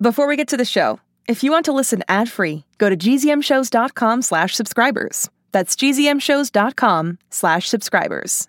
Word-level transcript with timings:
Before 0.00 0.26
we 0.26 0.36
get 0.36 0.48
to 0.48 0.56
the 0.56 0.64
show, 0.64 1.00
if 1.26 1.42
you 1.42 1.50
want 1.50 1.64
to 1.66 1.72
listen 1.72 2.02
ad-free, 2.08 2.64
go 2.78 2.88
to 2.90 2.96
gzmshows.com 2.96 4.22
slash 4.22 4.54
subscribers. 4.54 5.30
That's 5.52 5.74
gzmshows.com 5.74 7.18
slash 7.30 7.68
subscribers. 7.68 8.48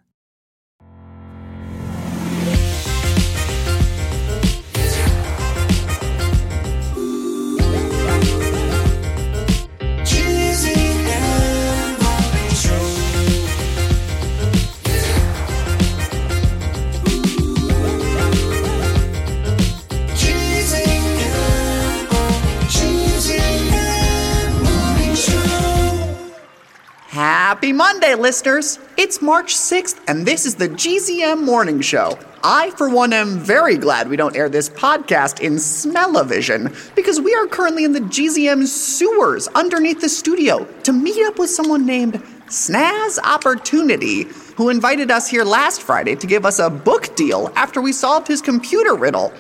Happy 27.58 27.74
Monday, 27.74 28.14
listeners! 28.14 28.78
It's 28.98 29.20
March 29.20 29.56
6th, 29.56 30.00
and 30.08 30.28
this 30.28 30.46
is 30.46 30.54
the 30.54 30.70
GZM 30.70 31.44
Morning 31.44 31.82
Show. 31.82 32.20
I, 32.44 32.70
for 32.78 32.88
one, 32.88 33.14
am 33.14 33.40
very 33.40 33.78
glad 33.78 34.08
we 34.08 34.16
don't 34.16 34.38
air 34.38 34.48
this 34.48 34.70
podcast 34.70 35.40
in 35.40 35.58
smell-o-vision 35.58 36.72
because 36.94 37.20
we 37.20 37.34
are 37.34 37.48
currently 37.48 37.84
in 37.84 37.94
the 37.94 38.02
GZM 38.02 38.68
sewers 38.68 39.48
underneath 39.56 40.02
the 40.02 40.08
studio 40.08 40.66
to 40.84 40.94
meet 40.94 41.20
up 41.26 41.40
with 41.40 41.50
someone 41.50 41.84
named 41.84 42.22
Snazz 42.46 43.18
Opportunity, 43.24 44.26
who 44.56 44.70
invited 44.70 45.10
us 45.10 45.28
here 45.28 45.44
last 45.44 45.82
Friday 45.82 46.16
to 46.16 46.28
give 46.28 46.46
us 46.46 46.60
a 46.60 46.70
book 46.70 47.16
deal 47.16 47.52
after 47.56 47.82
we 47.82 47.92
solved 47.92 48.28
his 48.28 48.40
computer 48.40 48.94
riddle. 48.94 49.34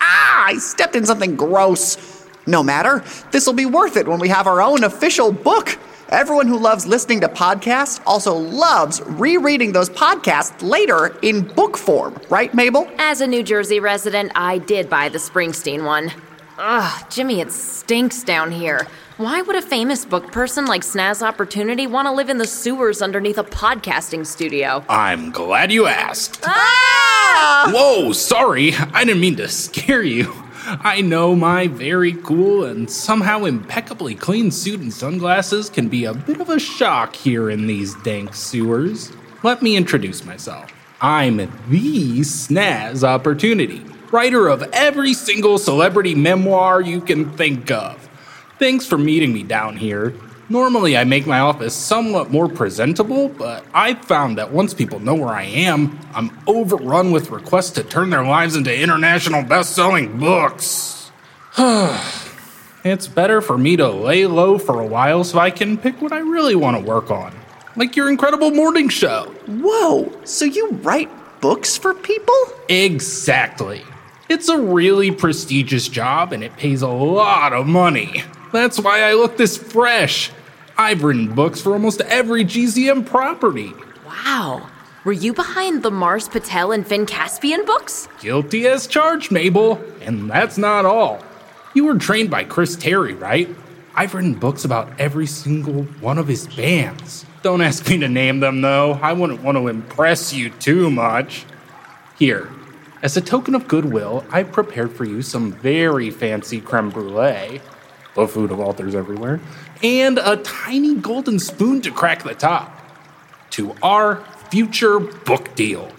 Ah, 0.00 0.44
I 0.46 0.58
stepped 0.58 0.94
in 0.94 1.04
something 1.04 1.34
gross. 1.34 2.24
No 2.46 2.62
matter, 2.62 3.02
this 3.32 3.46
will 3.46 3.52
be 3.52 3.66
worth 3.66 3.96
it 3.96 4.06
when 4.06 4.20
we 4.20 4.28
have 4.28 4.46
our 4.46 4.62
own 4.62 4.84
official 4.84 5.32
book. 5.32 5.76
Everyone 6.10 6.46
who 6.46 6.58
loves 6.58 6.86
listening 6.86 7.20
to 7.20 7.28
podcasts 7.28 8.00
also 8.06 8.34
loves 8.34 9.02
rereading 9.02 9.72
those 9.72 9.90
podcasts 9.90 10.66
later 10.66 11.14
in 11.20 11.42
book 11.42 11.76
form, 11.76 12.18
right, 12.30 12.52
Mabel? 12.54 12.88
As 12.96 13.20
a 13.20 13.26
New 13.26 13.42
Jersey 13.42 13.78
resident, 13.78 14.32
I 14.34 14.56
did 14.56 14.88
buy 14.88 15.10
the 15.10 15.18
Springsteen 15.18 15.84
one. 15.84 16.10
Ugh, 16.56 17.06
Jimmy, 17.10 17.42
it 17.42 17.52
stinks 17.52 18.22
down 18.22 18.50
here. 18.50 18.86
Why 19.18 19.42
would 19.42 19.56
a 19.56 19.60
famous 19.60 20.06
book 20.06 20.32
person 20.32 20.64
like 20.64 20.80
Snazz 20.80 21.20
Opportunity 21.20 21.86
want 21.86 22.06
to 22.06 22.12
live 22.12 22.30
in 22.30 22.38
the 22.38 22.46
sewers 22.46 23.02
underneath 23.02 23.36
a 23.36 23.44
podcasting 23.44 24.24
studio? 24.24 24.82
I'm 24.88 25.30
glad 25.30 25.70
you 25.70 25.86
asked. 25.86 26.40
Ah! 26.44 27.70
Whoa, 27.74 28.12
sorry. 28.12 28.72
I 28.74 29.04
didn't 29.04 29.20
mean 29.20 29.36
to 29.36 29.48
scare 29.48 30.02
you. 30.02 30.32
I 30.70 31.00
know 31.00 31.34
my 31.34 31.66
very 31.66 32.12
cool 32.12 32.64
and 32.64 32.90
somehow 32.90 33.44
impeccably 33.44 34.14
clean 34.14 34.50
suit 34.50 34.80
and 34.80 34.92
sunglasses 34.92 35.70
can 35.70 35.88
be 35.88 36.04
a 36.04 36.12
bit 36.12 36.42
of 36.42 36.50
a 36.50 36.58
shock 36.58 37.16
here 37.16 37.48
in 37.48 37.66
these 37.66 37.94
dank 38.02 38.34
sewers. 38.34 39.10
Let 39.42 39.62
me 39.62 39.76
introduce 39.76 40.26
myself. 40.26 40.70
I'm 41.00 41.38
the 41.38 42.18
Snazz 42.20 43.02
Opportunity, 43.02 43.82
writer 44.12 44.48
of 44.48 44.62
every 44.74 45.14
single 45.14 45.56
celebrity 45.56 46.14
memoir 46.14 46.82
you 46.82 47.00
can 47.00 47.34
think 47.34 47.70
of. 47.70 48.06
Thanks 48.58 48.84
for 48.84 48.98
meeting 48.98 49.32
me 49.32 49.44
down 49.44 49.78
here. 49.78 50.12
Normally, 50.50 50.96
I 50.96 51.04
make 51.04 51.26
my 51.26 51.40
office 51.40 51.74
somewhat 51.74 52.30
more 52.30 52.48
presentable, 52.48 53.28
but 53.28 53.66
I've 53.74 54.02
found 54.02 54.38
that 54.38 54.50
once 54.50 54.72
people 54.72 54.98
know 54.98 55.14
where 55.14 55.28
I 55.28 55.42
am, 55.42 56.00
I'm 56.14 56.38
overrun 56.46 57.12
with 57.12 57.30
requests 57.30 57.72
to 57.72 57.82
turn 57.82 58.08
their 58.08 58.24
lives 58.24 58.56
into 58.56 58.74
international 58.74 59.42
best 59.42 59.74
selling 59.74 60.18
books. 60.18 61.10
it's 61.58 63.06
better 63.06 63.42
for 63.42 63.58
me 63.58 63.76
to 63.76 63.88
lay 63.88 64.24
low 64.24 64.56
for 64.56 64.80
a 64.80 64.86
while 64.86 65.22
so 65.22 65.38
I 65.38 65.50
can 65.50 65.76
pick 65.76 66.00
what 66.00 66.14
I 66.14 66.20
really 66.20 66.54
want 66.54 66.78
to 66.78 66.82
work 66.82 67.10
on. 67.10 67.34
Like 67.76 67.94
your 67.94 68.08
incredible 68.08 68.50
morning 68.50 68.88
show. 68.88 69.24
Whoa, 69.46 70.10
so 70.24 70.46
you 70.46 70.70
write 70.82 71.10
books 71.42 71.76
for 71.76 71.92
people? 71.92 72.34
Exactly. 72.70 73.82
It's 74.30 74.48
a 74.48 74.58
really 74.58 75.10
prestigious 75.10 75.88
job 75.88 76.32
and 76.32 76.42
it 76.42 76.56
pays 76.56 76.80
a 76.80 76.88
lot 76.88 77.52
of 77.52 77.66
money. 77.66 78.22
That's 78.50 78.80
why 78.80 79.02
I 79.02 79.12
look 79.12 79.36
this 79.36 79.58
fresh. 79.58 80.30
I've 80.80 81.02
written 81.02 81.34
books 81.34 81.60
for 81.60 81.72
almost 81.72 82.00
every 82.02 82.44
GZM 82.44 83.04
property. 83.04 83.74
Wow. 84.06 84.70
Were 85.04 85.10
you 85.12 85.34
behind 85.34 85.82
the 85.82 85.90
Mars 85.90 86.28
Patel 86.28 86.70
and 86.70 86.86
Finn 86.86 87.04
Caspian 87.04 87.64
books? 87.64 88.06
Guilty 88.20 88.68
as 88.68 88.86
charged, 88.86 89.32
Mabel. 89.32 89.82
And 90.00 90.30
that's 90.30 90.56
not 90.56 90.86
all. 90.86 91.20
You 91.74 91.84
were 91.84 91.98
trained 91.98 92.30
by 92.30 92.44
Chris 92.44 92.76
Tarry, 92.76 93.14
right? 93.14 93.48
I've 93.96 94.14
written 94.14 94.34
books 94.34 94.64
about 94.64 94.88
every 95.00 95.26
single 95.26 95.82
one 96.00 96.16
of 96.16 96.28
his 96.28 96.46
bands. 96.46 97.26
Don't 97.42 97.60
ask 97.60 97.88
me 97.88 97.98
to 97.98 98.08
name 98.08 98.38
them, 98.38 98.60
though. 98.60 98.92
I 99.02 99.14
wouldn't 99.14 99.42
want 99.42 99.58
to 99.58 99.66
impress 99.66 100.32
you 100.32 100.50
too 100.50 100.92
much. 100.92 101.44
Here, 102.16 102.48
as 103.02 103.16
a 103.16 103.20
token 103.20 103.56
of 103.56 103.66
goodwill, 103.66 104.24
I've 104.30 104.52
prepared 104.52 104.92
for 104.92 105.04
you 105.04 105.22
some 105.22 105.50
very 105.50 106.10
fancy 106.10 106.60
creme 106.60 106.90
brulee, 106.90 107.60
the 108.14 108.26
food 108.26 108.50
of 108.50 108.60
authors 108.60 108.94
everywhere, 108.94 109.40
and 109.82 110.18
a 110.18 110.36
tiny 110.38 110.94
golden 110.96 111.38
spoon 111.38 111.80
to 111.82 111.90
crack 111.90 112.22
the 112.22 112.34
top. 112.34 112.74
To 113.50 113.74
our 113.82 114.24
future 114.50 114.98
book 114.98 115.54
deal. 115.54 115.90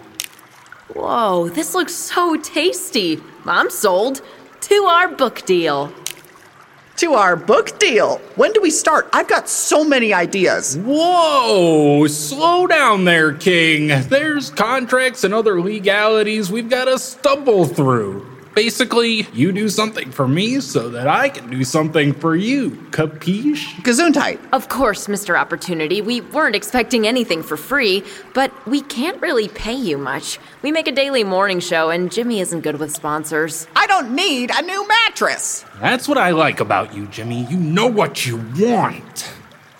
Whoa, 0.94 1.48
this 1.48 1.74
looks 1.74 1.94
so 1.94 2.36
tasty. 2.36 3.20
I'm 3.46 3.70
sold. 3.70 4.22
To 4.62 4.74
our 4.74 5.08
book 5.08 5.44
deal. 5.46 5.92
To 6.96 7.14
our 7.14 7.34
book 7.36 7.78
deal. 7.78 8.18
When 8.36 8.52
do 8.52 8.60
we 8.60 8.70
start? 8.70 9.08
I've 9.12 9.28
got 9.28 9.48
so 9.48 9.84
many 9.84 10.12
ideas. 10.12 10.76
Whoa, 10.76 12.06
slow 12.08 12.66
down 12.66 13.04
there, 13.04 13.32
King. 13.32 13.88
There's 14.08 14.50
contracts 14.50 15.24
and 15.24 15.32
other 15.32 15.60
legalities 15.60 16.52
we've 16.52 16.68
got 16.68 16.84
to 16.84 16.98
stumble 16.98 17.64
through. 17.64 18.29
Basically, 18.54 19.28
you 19.32 19.52
do 19.52 19.68
something 19.68 20.10
for 20.10 20.26
me 20.26 20.60
so 20.60 20.88
that 20.90 21.06
I 21.06 21.28
can 21.28 21.48
do 21.50 21.62
something 21.62 22.12
for 22.12 22.34
you. 22.34 22.72
Capiche? 22.90 23.80
Gesundheit. 23.82 24.40
Of 24.52 24.68
course, 24.68 25.06
Mr. 25.06 25.38
Opportunity. 25.38 26.00
We 26.00 26.20
weren't 26.20 26.56
expecting 26.56 27.06
anything 27.06 27.44
for 27.44 27.56
free, 27.56 28.02
but 28.34 28.50
we 28.66 28.80
can't 28.82 29.20
really 29.22 29.48
pay 29.48 29.74
you 29.74 29.98
much. 29.98 30.40
We 30.62 30.72
make 30.72 30.88
a 30.88 30.92
daily 30.92 31.22
morning 31.22 31.60
show, 31.60 31.90
and 31.90 32.10
Jimmy 32.10 32.40
isn't 32.40 32.62
good 32.62 32.80
with 32.80 32.92
sponsors. 32.92 33.68
I 33.76 33.86
don't 33.86 34.16
need 34.16 34.50
a 34.52 34.62
new 34.62 34.88
mattress. 34.88 35.64
That's 35.80 36.08
what 36.08 36.18
I 36.18 36.30
like 36.30 36.58
about 36.58 36.92
you, 36.92 37.06
Jimmy. 37.06 37.44
You 37.44 37.56
know 37.56 37.86
what 37.86 38.26
you 38.26 38.36
want. 38.58 39.32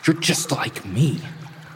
You're 0.07 0.17
just 0.21 0.53
like 0.53 0.85
me. 0.87 1.21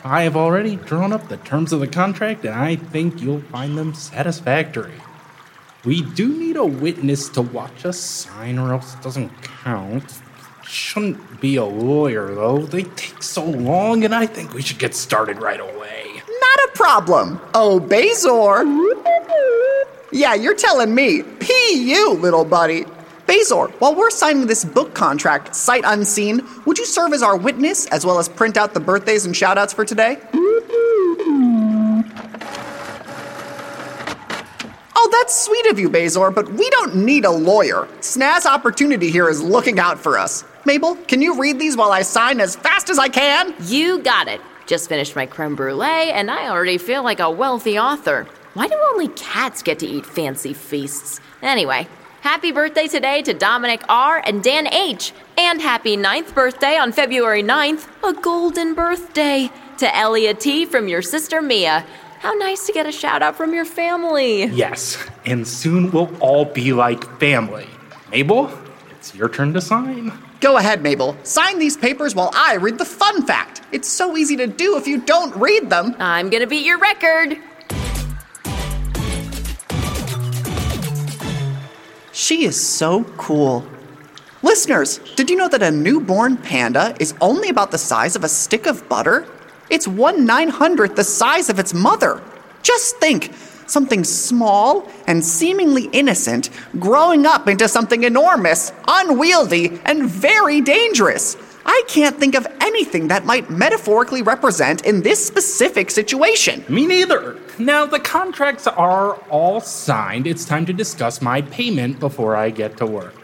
I 0.05 0.23
have 0.23 0.37
already 0.37 0.77
drawn 0.77 1.13
up 1.13 1.29
the 1.29 1.39
terms 1.39 1.73
of 1.73 1.81
the 1.81 1.89
contract, 1.89 2.45
and 2.45 2.55
I 2.55 2.77
think 2.77 3.21
you'll 3.21 3.41
find 3.41 3.77
them 3.77 3.95
satisfactory. 3.95 4.95
We 5.85 6.01
do 6.01 6.29
need 6.29 6.57
a 6.57 6.65
witness 6.65 7.29
to 7.31 7.43
watch 7.43 7.85
us 7.85 8.01
sign, 8.01 8.59
or 8.59 8.73
else 8.73 8.95
it 8.95 9.03
doesn't 9.03 9.31
count. 9.43 10.21
Shouldn't 10.67 11.43
be 11.43 11.57
a 11.57 11.65
lawyer, 11.65 12.35
though. 12.35 12.61
They 12.61 12.85
take 12.85 13.23
so 13.23 13.45
long, 13.45 14.03
and 14.05 14.15
I 14.15 14.25
think 14.25 14.55
we 14.55 14.63
should 14.63 14.79
get 14.79 14.95
started 14.95 15.43
right 15.43 15.61
away. 15.61 16.05
Not 16.17 16.69
a 16.69 16.71
problem. 16.75 17.39
Oh, 17.53 17.79
Bezor. 17.81 18.65
Yeah, 20.11 20.35
you're 20.35 20.55
telling 20.55 20.95
me. 20.95 21.23
P 21.23 21.53
you, 21.75 22.15
little 22.15 22.47
buddy. 22.47 22.85
Bezor, 23.27 23.71
while 23.81 23.95
we're 23.95 24.11
signing 24.11 24.47
this 24.47 24.65
book 24.65 24.95
contract 24.95 25.55
sight 25.55 25.83
unseen, 25.87 26.41
would 26.67 26.79
you 26.79 26.87
serve 26.87 27.13
as 27.13 27.23
our 27.23 27.37
witness 27.37 27.87
as 27.89 28.07
well 28.07 28.19
as 28.19 28.29
print 28.29 28.57
out 28.57 28.73
the 28.75 28.81
birthdays 28.81 29.27
and 29.27 29.35
shoutouts 29.35 29.75
for 29.75 29.85
today? 29.85 30.19
That's 35.25 35.47
sweet 35.47 35.65
of 35.69 35.79
you, 35.79 35.89
Bezor, 35.89 36.35
but 36.35 36.53
we 36.53 36.69
don't 36.69 36.97
need 36.97 37.25
a 37.25 37.31
lawyer. 37.31 37.89
Snazz 38.01 38.45
Opportunity 38.45 39.11
here 39.11 39.31
is 39.31 39.43
looking 39.43 39.79
out 39.79 39.99
for 39.99 40.19
us. 40.19 40.45
Mabel, 40.67 40.97
can 40.97 41.23
you 41.23 41.41
read 41.41 41.59
these 41.59 41.79
while 41.79 41.93
I 41.93 42.03
sign 42.03 42.43
as 42.43 42.57
fast 42.57 42.91
as 42.91 42.99
I 42.99 43.09
can? 43.09 43.55
You 43.63 44.03
got 44.03 44.29
it. 44.29 44.39
Just 44.67 44.87
finished 44.87 45.17
my 45.17 45.25
creme 45.25 45.57
brulee, 45.57 46.11
and 46.13 46.31
I 46.31 46.51
already 46.51 46.77
feel 46.77 47.03
like 47.03 47.21
a 47.21 47.31
wealthy 47.31 47.79
author. 47.79 48.27
Why 48.53 48.69
do 48.69 48.75
only 48.93 49.09
cats 49.09 49.63
get 49.63 49.79
to 49.79 49.87
eat 49.87 50.05
fancy 50.05 50.53
feasts? 50.53 51.23
Anyway, 51.41 51.89
happy 52.21 52.53
birthday 52.53 52.87
today 52.87 53.23
to 53.23 53.33
Dominic 53.33 53.83
R. 53.89 54.23
and 54.27 54.43
Dan 54.43 54.67
H. 54.67 55.15
And 55.39 55.59
happy 55.59 55.97
ninth 55.97 56.35
birthday 56.35 56.77
on 56.77 56.93
February 56.93 57.43
9th, 57.43 57.89
a 58.07 58.13
golden 58.13 58.75
birthday, 58.75 59.51
to 59.79 59.97
Elliot 59.97 60.41
T. 60.41 60.67
from 60.67 60.87
your 60.87 61.01
sister 61.01 61.41
Mia. 61.41 61.87
How 62.25 62.33
nice 62.33 62.67
to 62.67 62.73
get 62.73 62.87
a 62.87 62.93
shout 62.93 63.23
out 63.23 63.37
from 63.37 63.53
your 63.53 63.67
family. 63.67 64.45
Yes, 64.45 64.97
and 65.27 65.47
soon 65.47 65.91
we'll 65.91 66.15
all 66.21 66.45
be 66.45 66.73
like 66.73 67.05
family. 67.19 67.67
Mabel, 68.11 68.51
it's 68.91 69.15
your 69.15 69.29
turn 69.29 69.53
to 69.55 69.61
sign. 69.61 70.13
Go 70.41 70.59
ahead, 70.59 70.83
Mabel. 70.83 71.17
Sign 71.23 71.59
these 71.59 71.77
papers 71.77 72.15
while 72.15 72.31
I 72.35 72.57
read 72.57 72.79
the 72.79 72.85
fun 72.85 73.27
fact. 73.27 73.63
It's 73.73 73.89
so 73.89 74.17
easy 74.17 74.37
to 74.37 74.47
do 74.47 74.77
if 74.77 74.87
you 74.87 75.01
don't 75.01 75.35
read 75.37 75.71
them. 75.71 75.97
I'm 75.99 76.31
gonna 76.31 76.47
beat 76.47 76.67
your 76.67 76.79
record. 76.79 77.39
She 82.13 82.45
is 82.45 82.61
so 82.61 83.05
cool. 83.17 83.67
Listeners, 84.43 84.99
did 85.17 85.31
you 85.31 85.37
know 85.37 85.49
that 85.49 85.63
a 85.63 85.71
newborn 85.71 86.37
panda 86.37 86.95
is 87.01 87.15
only 87.21 87.49
about 87.49 87.71
the 87.71 87.79
size 87.79 88.15
of 88.15 88.25
a 88.25 88.29
stick 88.29 88.67
of 88.67 88.89
butter? 88.89 89.27
It's 89.71 89.89
one 89.89 90.27
nine 90.27 90.49
hundredth 90.49 90.97
the 90.97 91.05
size 91.05 91.49
of 91.49 91.59
its 91.59 91.73
mother. 91.73 92.23
Just 92.63 92.99
think 92.99 93.33
something 93.67 94.05
small 94.05 94.89
and 95.07 95.25
seemingly 95.25 95.85
innocent 95.93 96.51
growing 96.79 97.27
up 97.27 97.49
into 97.49 97.69
something 97.69 98.05
enormous, 98.05 98.73
unwieldy, 98.87 99.81
and 99.85 100.09
very 100.09 100.61
dangerous. 100.61 101.37
I 101.67 101.83
can't 101.89 102.19
think 102.19 102.35
of 102.35 102.47
anything 102.61 103.09
that 103.09 103.25
might 103.25 103.49
metaphorically 103.49 104.23
represent 104.23 104.85
in 104.85 105.03
this 105.03 105.25
specific 105.25 105.91
situation. 105.91 106.65
Me 106.69 106.87
neither. 106.87 107.39
Now, 107.59 107.87
the 107.87 108.01
contracts 108.01 108.67
are 108.67 109.15
all 109.31 109.61
signed. 109.61 110.27
It's 110.27 110.45
time 110.45 110.67
to 110.67 110.73
discuss 110.73 111.23
my 111.23 111.41
payment 111.43 112.01
before 112.01 112.37
I 112.37 112.51
get 112.51 112.77
to 112.79 112.87
work. 112.87 113.24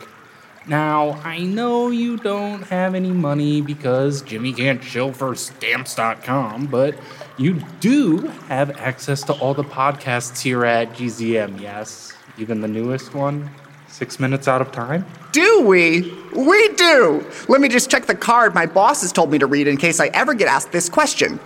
Now, 0.67 1.13
I 1.25 1.39
know 1.39 1.89
you 1.89 2.19
don't 2.19 2.63
have 2.65 2.95
any 2.95 3.11
money 3.11 3.61
because 3.63 4.21
Jimmy 4.23 4.53
can't 4.53 4.83
chill 4.83 5.13
for 5.13 5.35
stamps.com, 5.35 6.67
but 6.67 6.97
you 7.39 7.55
do 7.81 8.19
have 8.49 8.77
access 8.79 9.23
to 9.25 9.33
all 9.35 9.55
the 9.55 9.65
podcasts 9.65 10.41
here 10.43 10.67
at 10.67 10.93
GZM, 10.93 11.61
yes? 11.61 12.13
Even 12.37 12.61
the 12.61 12.69
newest 12.69 13.15
one? 13.15 13.51
Six 13.89 14.21
minutes 14.21 14.49
out 14.49 14.61
of 14.61 14.71
time? 14.71 15.07
Do 15.33 15.63
we? 15.63 16.13
We 16.35 16.69
do! 16.75 17.27
Let 17.49 17.61
me 17.61 17.69
just 17.69 17.91
check 17.91 18.07
the 18.07 18.15
card 18.15 18.55
my 18.55 18.67
boss 18.67 19.01
has 19.01 19.13
told 19.13 19.31
me 19.31 19.39
to 19.39 19.47
read 19.47 19.67
in 19.67 19.79
case 19.79 19.99
I 19.99 20.09
ever 20.09 20.35
get 20.35 20.47
asked 20.47 20.73
this 20.73 20.89
question. 20.89 21.41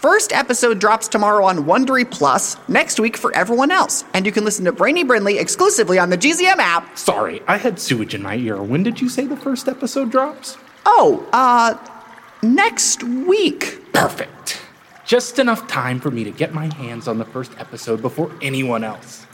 First 0.00 0.32
episode 0.32 0.78
drops 0.78 1.08
tomorrow 1.08 1.44
on 1.44 1.64
Wondery 1.64 2.08
Plus, 2.08 2.56
next 2.68 3.00
week 3.00 3.16
for 3.16 3.34
everyone 3.34 3.72
else. 3.72 4.04
And 4.14 4.24
you 4.24 4.30
can 4.30 4.44
listen 4.44 4.64
to 4.66 4.70
Brainy 4.70 5.02
Brindley 5.02 5.38
exclusively 5.40 5.98
on 5.98 6.08
the 6.08 6.16
GZM 6.16 6.58
app. 6.58 6.96
Sorry, 6.96 7.42
I 7.48 7.56
had 7.56 7.80
sewage 7.80 8.14
in 8.14 8.22
my 8.22 8.36
ear. 8.36 8.62
When 8.62 8.84
did 8.84 9.00
you 9.00 9.08
say 9.08 9.26
the 9.26 9.36
first 9.36 9.66
episode 9.66 10.12
drops? 10.12 10.56
Oh, 10.86 11.28
uh, 11.32 11.76
next 12.44 13.02
week. 13.02 13.92
Perfect. 13.92 14.60
Just 15.04 15.40
enough 15.40 15.66
time 15.66 15.98
for 15.98 16.12
me 16.12 16.22
to 16.22 16.30
get 16.30 16.54
my 16.54 16.72
hands 16.74 17.08
on 17.08 17.18
the 17.18 17.24
first 17.24 17.50
episode 17.58 18.00
before 18.00 18.30
anyone 18.40 18.84
else. 18.84 19.26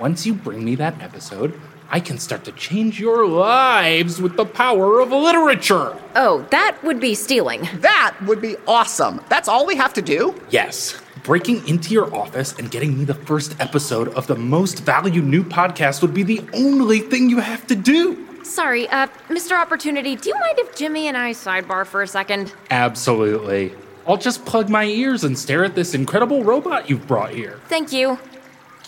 Once 0.00 0.26
you 0.26 0.34
bring 0.34 0.64
me 0.64 0.74
that 0.74 1.00
episode, 1.00 1.60
I 1.90 2.00
can 2.00 2.18
start 2.18 2.44
to 2.44 2.52
change 2.52 3.00
your 3.00 3.26
lives 3.26 4.20
with 4.20 4.36
the 4.36 4.44
power 4.44 5.00
of 5.00 5.10
literature. 5.10 5.96
Oh, 6.14 6.46
that 6.50 6.76
would 6.82 7.00
be 7.00 7.14
stealing. 7.14 7.66
That 7.76 8.14
would 8.26 8.42
be 8.42 8.56
awesome. 8.66 9.22
That's 9.30 9.48
all 9.48 9.64
we 9.64 9.76
have 9.76 9.94
to 9.94 10.02
do? 10.02 10.38
Yes, 10.50 11.00
breaking 11.22 11.66
into 11.66 11.94
your 11.94 12.14
office 12.14 12.52
and 12.58 12.70
getting 12.70 12.98
me 12.98 13.04
the 13.04 13.14
first 13.14 13.58
episode 13.58 14.08
of 14.08 14.26
the 14.26 14.36
most 14.36 14.80
valued 14.80 15.24
new 15.24 15.42
podcast 15.42 16.02
would 16.02 16.12
be 16.12 16.22
the 16.22 16.42
only 16.52 16.98
thing 17.00 17.30
you 17.30 17.38
have 17.38 17.66
to 17.68 17.74
do. 17.74 18.26
Sorry, 18.44 18.86
uh, 18.90 19.06
Mr. 19.28 19.58
Opportunity, 19.58 20.14
do 20.14 20.28
you 20.28 20.34
mind 20.34 20.58
if 20.58 20.76
Jimmy 20.76 21.06
and 21.06 21.16
I 21.16 21.32
sidebar 21.32 21.86
for 21.86 22.02
a 22.02 22.06
second? 22.06 22.52
Absolutely. 22.70 23.72
I'll 24.06 24.16
just 24.16 24.44
plug 24.46 24.70
my 24.70 24.84
ears 24.84 25.24
and 25.24 25.38
stare 25.38 25.64
at 25.64 25.74
this 25.74 25.94
incredible 25.94 26.42
robot 26.42 26.88
you've 26.88 27.06
brought 27.06 27.30
here. 27.30 27.60
Thank 27.68 27.92
you. 27.92 28.18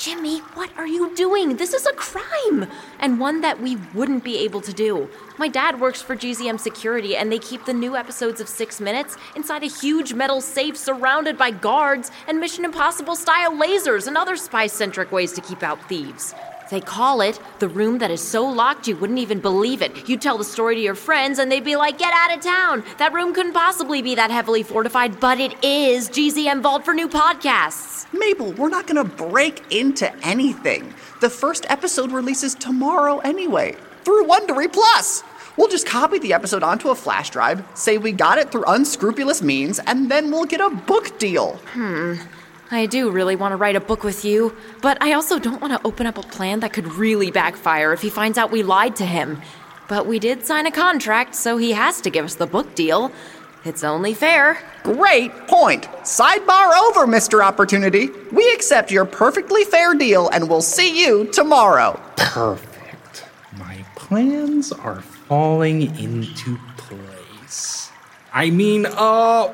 Jimmy, 0.00 0.38
what 0.54 0.70
are 0.78 0.86
you 0.86 1.14
doing? 1.14 1.58
This 1.58 1.74
is 1.74 1.84
a 1.84 1.92
crime, 1.92 2.66
and 3.00 3.20
one 3.20 3.42
that 3.42 3.60
we 3.60 3.76
wouldn't 3.92 4.24
be 4.24 4.38
able 4.38 4.62
to 4.62 4.72
do. 4.72 5.10
My 5.36 5.46
dad 5.46 5.78
works 5.78 6.00
for 6.00 6.16
GZM 6.16 6.58
Security, 6.58 7.18
and 7.18 7.30
they 7.30 7.38
keep 7.38 7.66
the 7.66 7.74
new 7.74 7.94
episodes 7.94 8.40
of 8.40 8.48
Six 8.48 8.80
Minutes 8.80 9.18
inside 9.36 9.62
a 9.62 9.66
huge 9.66 10.14
metal 10.14 10.40
safe 10.40 10.78
surrounded 10.78 11.36
by 11.36 11.50
guards 11.50 12.10
and 12.26 12.40
Mission 12.40 12.64
Impossible 12.64 13.14
style 13.14 13.52
lasers 13.52 14.06
and 14.06 14.16
other 14.16 14.36
spy 14.36 14.68
centric 14.68 15.12
ways 15.12 15.34
to 15.34 15.42
keep 15.42 15.62
out 15.62 15.86
thieves. 15.86 16.34
They 16.70 16.80
call 16.80 17.20
it 17.20 17.40
the 17.58 17.68
room 17.68 17.98
that 17.98 18.10
is 18.10 18.20
so 18.20 18.46
locked 18.46 18.86
you 18.86 18.96
wouldn't 18.96 19.18
even 19.18 19.40
believe 19.40 19.82
it. 19.82 20.08
You 20.08 20.16
tell 20.16 20.38
the 20.38 20.44
story 20.44 20.76
to 20.76 20.80
your 20.80 20.94
friends 20.94 21.38
and 21.38 21.50
they'd 21.50 21.64
be 21.64 21.76
like, 21.76 21.98
get 21.98 22.14
out 22.14 22.36
of 22.36 22.42
town. 22.42 22.84
That 22.98 23.12
room 23.12 23.34
couldn't 23.34 23.52
possibly 23.52 24.02
be 24.02 24.14
that 24.14 24.30
heavily 24.30 24.62
fortified, 24.62 25.18
but 25.18 25.40
it 25.40 25.62
is 25.64 26.08
GZM 26.08 26.62
Vault 26.62 26.84
for 26.84 26.94
new 26.94 27.08
podcasts. 27.08 28.06
Mabel, 28.12 28.52
we're 28.52 28.68
not 28.68 28.86
gonna 28.86 29.04
break 29.04 29.72
into 29.72 30.14
anything. 30.24 30.94
The 31.20 31.30
first 31.30 31.66
episode 31.68 32.12
releases 32.12 32.54
tomorrow 32.54 33.18
anyway, 33.18 33.76
through 34.04 34.26
Wondery 34.26 34.72
Plus. 34.72 35.24
We'll 35.56 35.68
just 35.68 35.86
copy 35.86 36.18
the 36.18 36.32
episode 36.32 36.62
onto 36.62 36.88
a 36.88 36.94
flash 36.94 37.30
drive, 37.30 37.62
say 37.74 37.98
we 37.98 38.12
got 38.12 38.38
it 38.38 38.50
through 38.50 38.64
unscrupulous 38.66 39.42
means, 39.42 39.80
and 39.80 40.10
then 40.10 40.30
we'll 40.30 40.44
get 40.44 40.60
a 40.60 40.70
book 40.70 41.18
deal. 41.18 41.56
Hmm. 41.72 42.14
I 42.72 42.86
do 42.86 43.10
really 43.10 43.34
want 43.34 43.50
to 43.50 43.56
write 43.56 43.74
a 43.74 43.80
book 43.80 44.04
with 44.04 44.24
you, 44.24 44.54
but 44.80 44.96
I 45.02 45.12
also 45.14 45.40
don't 45.40 45.60
want 45.60 45.72
to 45.72 45.84
open 45.84 46.06
up 46.06 46.18
a 46.18 46.22
plan 46.22 46.60
that 46.60 46.72
could 46.72 46.86
really 46.94 47.32
backfire 47.32 47.92
if 47.92 48.00
he 48.00 48.10
finds 48.10 48.38
out 48.38 48.52
we 48.52 48.62
lied 48.62 48.94
to 48.96 49.04
him. 49.04 49.42
But 49.88 50.06
we 50.06 50.20
did 50.20 50.46
sign 50.46 50.66
a 50.66 50.70
contract, 50.70 51.34
so 51.34 51.56
he 51.56 51.72
has 51.72 52.00
to 52.02 52.10
give 52.10 52.24
us 52.24 52.36
the 52.36 52.46
book 52.46 52.76
deal. 52.76 53.10
It's 53.64 53.82
only 53.82 54.14
fair. 54.14 54.56
Great 54.84 55.32
point. 55.48 55.82
Sidebar 56.02 56.72
over, 56.88 57.06
Mr. 57.08 57.44
Opportunity. 57.44 58.08
We 58.30 58.48
accept 58.52 58.92
your 58.92 59.04
perfectly 59.04 59.64
fair 59.64 59.94
deal 59.94 60.28
and 60.30 60.48
we'll 60.48 60.62
see 60.62 61.02
you 61.04 61.26
tomorrow. 61.26 62.00
Perfect. 62.16 63.24
My 63.58 63.84
plans 63.96 64.72
are 64.72 65.02
falling 65.02 65.94
into 65.98 66.56
place. 66.78 67.90
I 68.32 68.48
mean, 68.48 68.86
uh, 68.86 69.52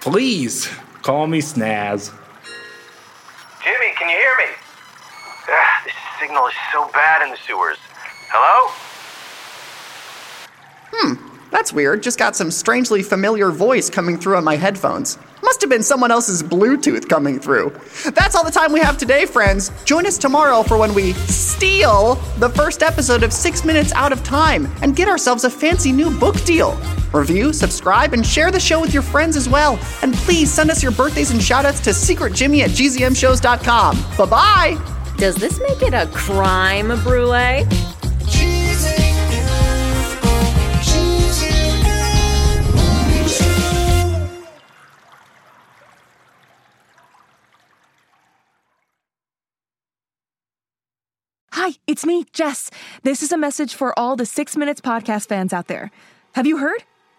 please 0.00 0.68
call 1.00 1.26
me 1.26 1.40
Snazz. 1.40 2.12
Can 4.06 4.14
you 4.14 4.22
hear 4.22 4.36
me? 4.38 4.54
Ah, 5.48 5.82
this 5.84 5.94
signal 6.20 6.46
is 6.46 6.54
so 6.72 6.88
bad 6.92 7.22
in 7.22 7.30
the 7.32 7.36
sewers. 7.44 7.76
Hello? 8.30 8.72
Hmm, 10.92 11.14
that's 11.50 11.72
weird. 11.72 12.04
Just 12.04 12.16
got 12.16 12.36
some 12.36 12.52
strangely 12.52 13.02
familiar 13.02 13.50
voice 13.50 13.90
coming 13.90 14.16
through 14.16 14.36
on 14.36 14.44
my 14.44 14.54
headphones. 14.54 15.18
Must 15.42 15.60
have 15.60 15.70
been 15.70 15.82
someone 15.82 16.12
else's 16.12 16.40
Bluetooth 16.40 17.08
coming 17.08 17.40
through. 17.40 17.76
That's 18.14 18.36
all 18.36 18.44
the 18.44 18.52
time 18.52 18.72
we 18.72 18.78
have 18.78 18.96
today, 18.96 19.26
friends. 19.26 19.72
Join 19.84 20.06
us 20.06 20.18
tomorrow 20.18 20.62
for 20.62 20.78
when 20.78 20.94
we 20.94 21.14
steal 21.14 22.14
the 22.38 22.50
first 22.50 22.84
episode 22.84 23.24
of 23.24 23.32
Six 23.32 23.64
Minutes 23.64 23.92
Out 23.94 24.12
of 24.12 24.22
Time 24.22 24.72
and 24.82 24.94
get 24.94 25.08
ourselves 25.08 25.42
a 25.42 25.50
fancy 25.50 25.90
new 25.90 26.16
book 26.16 26.40
deal. 26.44 26.78
Review, 27.12 27.52
subscribe, 27.52 28.12
and 28.12 28.26
share 28.26 28.50
the 28.50 28.60
show 28.60 28.80
with 28.80 28.92
your 28.92 29.02
friends 29.02 29.36
as 29.36 29.48
well. 29.48 29.78
And 30.02 30.14
please 30.14 30.52
send 30.52 30.70
us 30.70 30.82
your 30.82 30.92
birthdays 30.92 31.30
and 31.30 31.40
shoutouts 31.40 31.82
to 31.84 31.90
secretjimmy 31.90 32.60
at 32.62 32.70
gzmshows.com. 32.70 33.96
Bye 34.18 34.26
bye. 34.26 34.92
Does 35.16 35.34
this 35.36 35.58
make 35.60 35.82
it 35.82 35.94
a 35.94 36.06
crime, 36.12 36.88
Brule? 37.02 37.64
Hi, 51.52 51.72
it's 51.86 52.04
me, 52.04 52.26
Jess. 52.32 52.70
This 53.02 53.22
is 53.22 53.32
a 53.32 53.38
message 53.38 53.74
for 53.74 53.98
all 53.98 54.14
the 54.14 54.26
Six 54.26 54.56
Minutes 54.56 54.80
podcast 54.80 55.28
fans 55.28 55.52
out 55.54 55.68
there. 55.68 55.90
Have 56.34 56.46
you 56.46 56.58
heard? 56.58 56.84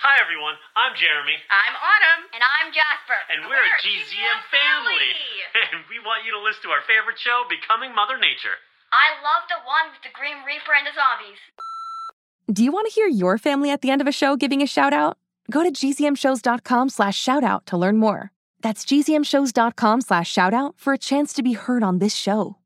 Hi 0.00 0.16
everyone, 0.16 0.56
I'm 0.80 0.96
Jeremy, 0.96 1.36
I'm 1.52 1.76
Autumn. 1.76 2.32
And 2.32 2.40
I'm 2.40 2.72
Jasper. 2.72 3.20
and 3.36 3.44
we're, 3.44 3.60
a 3.60 3.76
GZM 3.84 4.38
family. 4.48 5.12
and 5.60 5.84
we 5.92 6.00
want 6.00 6.24
you 6.24 6.32
to 6.32 6.40
listen 6.40 6.64
to 6.64 6.72
our 6.72 6.80
favorite 6.88 7.20
show, 7.20 7.44
Becoming 7.52 7.92
Mother 7.92 8.16
Nature. 8.16 8.56
I 8.96 9.20
love 9.20 9.44
the 9.52 9.60
one 9.68 9.92
with 9.92 10.00
the 10.00 10.08
Grim 10.16 10.40
Reaper 10.48 10.72
and 10.72 10.88
the 10.88 10.96
zombies. 10.96 11.36
Do 12.48 12.64
you 12.64 12.72
want 12.72 12.88
to 12.88 12.94
hear 12.96 13.12
your 13.12 13.36
family 13.36 13.68
at 13.68 13.84
the 13.84 13.90
end 13.92 14.00
of 14.00 14.08
a 14.08 14.12
show 14.12 14.36
giving 14.40 14.62
a 14.62 14.66
shout 14.66 14.96
out? 14.96 15.18
Go 15.52 15.62
to 15.62 15.70
gzmshows.com 15.70 16.88
slash 16.88 17.20
shout 17.20 17.44
out 17.44 17.66
to 17.66 17.76
learn 17.76 17.98
more. 18.00 18.32
That's 18.62 18.84
gzmshows.com 18.88 20.00
slash 20.00 20.32
shout 20.32 20.54
out 20.54 20.74
for 20.80 20.92
a 20.92 20.98
chance 20.98 21.32
to 21.34 21.42
be 21.42 21.52
heard 21.52 21.84
on 21.84 21.98
this 22.00 22.16
show. 22.16 22.56